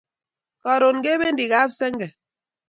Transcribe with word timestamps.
Karon 0.63 0.97
kependi 1.05 1.45
kap 1.53 1.69
senge 1.79 2.07